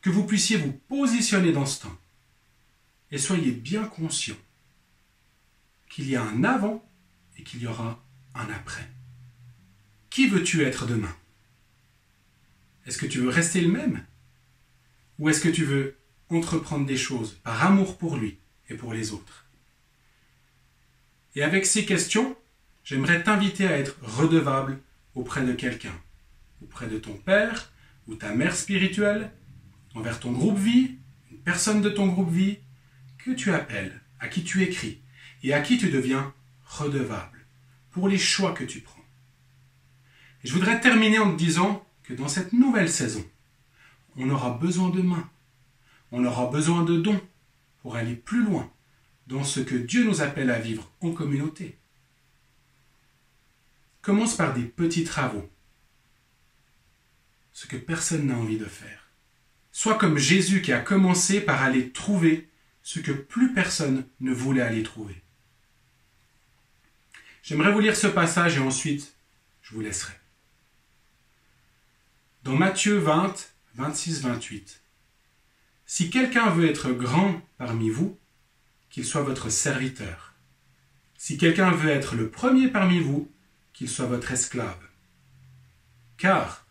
Que 0.00 0.10
vous 0.10 0.24
puissiez 0.24 0.56
vous 0.56 0.72
positionner 0.72 1.52
dans 1.52 1.66
ce 1.66 1.82
temps. 1.82 1.98
Et 3.12 3.18
soyez 3.18 3.52
bien 3.52 3.84
conscient 3.84 4.36
qu'il 5.90 6.08
y 6.08 6.16
a 6.16 6.22
un 6.22 6.42
avant 6.42 6.82
et 7.38 7.42
qu'il 7.42 7.62
y 7.62 7.66
aura 7.66 8.02
un 8.34 8.48
après. 8.50 8.88
Qui 10.08 10.26
veux-tu 10.26 10.62
être 10.62 10.86
demain? 10.86 11.14
Est-ce 12.86 12.98
que 12.98 13.06
tu 13.06 13.20
veux 13.20 13.28
rester 13.28 13.60
le 13.60 13.70
même? 13.70 14.04
Ou 15.18 15.28
est-ce 15.28 15.42
que 15.42 15.50
tu 15.50 15.64
veux 15.64 15.96
entreprendre 16.30 16.86
des 16.86 16.96
choses 16.96 17.34
par 17.44 17.64
amour 17.64 17.98
pour 17.98 18.16
lui 18.16 18.38
et 18.70 18.74
pour 18.74 18.94
les 18.94 19.12
autres? 19.12 19.46
Et 21.34 21.42
avec 21.42 21.66
ces 21.66 21.84
questions, 21.84 22.36
j'aimerais 22.82 23.22
t'inviter 23.22 23.66
à 23.66 23.78
être 23.78 23.96
redevable 24.02 24.80
auprès 25.14 25.44
de 25.44 25.52
quelqu'un, 25.52 25.94
auprès 26.62 26.88
de 26.88 26.98
ton 26.98 27.14
père 27.14 27.70
ou 28.08 28.14
ta 28.14 28.34
mère 28.34 28.56
spirituelle, 28.56 29.30
envers 29.94 30.18
ton 30.18 30.32
groupe 30.32 30.58
vie, 30.58 30.96
une 31.30 31.38
personne 31.38 31.82
de 31.82 31.90
ton 31.90 32.06
groupe 32.06 32.32
vie, 32.32 32.58
que 33.24 33.30
tu 33.30 33.52
appelles, 33.52 34.00
à 34.20 34.28
qui 34.28 34.44
tu 34.44 34.62
écris 34.62 35.00
et 35.42 35.52
à 35.52 35.60
qui 35.60 35.78
tu 35.78 35.90
deviens 35.90 36.32
redevable 36.64 37.46
pour 37.90 38.08
les 38.08 38.18
choix 38.18 38.52
que 38.52 38.64
tu 38.64 38.80
prends. 38.80 39.04
Je 40.44 40.52
voudrais 40.52 40.80
terminer 40.80 41.18
en 41.18 41.32
te 41.32 41.38
disant 41.38 41.86
que 42.02 42.14
dans 42.14 42.28
cette 42.28 42.52
nouvelle 42.52 42.90
saison, 42.90 43.24
on 44.16 44.28
aura 44.30 44.50
besoin 44.50 44.90
de 44.90 45.02
mains, 45.02 45.28
on 46.10 46.24
aura 46.24 46.46
besoin 46.46 46.82
de 46.82 46.96
dons 46.96 47.20
pour 47.80 47.96
aller 47.96 48.16
plus 48.16 48.44
loin 48.44 48.70
dans 49.26 49.44
ce 49.44 49.60
que 49.60 49.76
Dieu 49.76 50.04
nous 50.04 50.20
appelle 50.20 50.50
à 50.50 50.58
vivre 50.58 50.90
en 51.00 51.12
communauté. 51.12 51.78
Commence 54.00 54.36
par 54.36 54.52
des 54.52 54.64
petits 54.64 55.04
travaux, 55.04 55.48
ce 57.52 57.66
que 57.66 57.76
personne 57.76 58.26
n'a 58.26 58.36
envie 58.36 58.58
de 58.58 58.64
faire. 58.64 59.10
Sois 59.70 59.96
comme 59.96 60.18
Jésus 60.18 60.60
qui 60.60 60.72
a 60.72 60.80
commencé 60.80 61.40
par 61.40 61.62
aller 61.62 61.90
trouver 61.90 62.48
ce 62.82 63.00
que 63.00 63.12
plus 63.12 63.52
personne 63.52 64.04
ne 64.20 64.32
voulait 64.32 64.62
aller 64.62 64.82
trouver. 64.82 65.20
J'aimerais 67.42 67.72
vous 67.72 67.80
lire 67.80 67.96
ce 67.96 68.06
passage 68.06 68.56
et 68.56 68.60
ensuite 68.60 69.14
je 69.62 69.74
vous 69.74 69.80
laisserai. 69.80 70.14
Dans 72.44 72.54
Matthieu 72.54 72.98
20, 72.98 73.52
26, 73.74 74.22
28, 74.22 74.80
si 75.86 76.10
quelqu'un 76.10 76.50
veut 76.50 76.68
être 76.68 76.90
grand 76.92 77.40
parmi 77.58 77.90
vous, 77.90 78.18
qu'il 78.90 79.04
soit 79.04 79.22
votre 79.22 79.48
serviteur. 79.48 80.34
Si 81.16 81.38
quelqu'un 81.38 81.70
veut 81.70 81.90
être 81.90 82.14
le 82.14 82.28
premier 82.28 82.68
parmi 82.68 83.00
vous, 83.00 83.30
qu'il 83.72 83.88
soit 83.88 84.06
votre 84.06 84.32
esclave. 84.32 84.78
Car, 86.18 86.66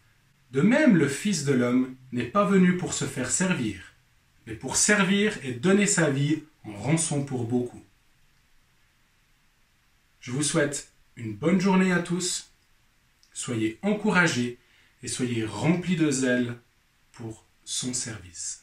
de 0.52 0.62
même 0.62 0.98
le 0.98 1.08
Fils 1.08 1.46
de 1.46 1.54
l'homme 1.54 1.96
n'est 2.12 2.26
pas 2.26 2.46
venu 2.46 2.78
pour 2.78 2.94
se 2.94 3.06
faire 3.06 3.32
servir, 3.32 3.91
mais 4.46 4.56
pour 4.56 4.76
servir 4.76 5.38
et 5.44 5.54
donner 5.54 5.88
sa 5.88 6.10
vie 6.10 6.44
en 6.64 6.74
rançon 6.74 7.24
pour 7.24 7.46
beaucoup. 7.46 7.84
Je 10.20 10.32
vous 10.32 10.44
souhaite 10.44 10.92
une 11.16 11.36
bonne 11.36 11.60
journée 11.60 11.92
à 11.92 12.00
tous, 12.00 12.52
soyez 13.34 13.80
encouragés 13.82 14.58
et 15.04 15.08
soyez 15.08 15.46
remplis 15.46 15.96
de 15.96 16.12
zèle 16.12 16.58
pour 17.12 17.46
son 17.66 17.94
service. 17.94 18.61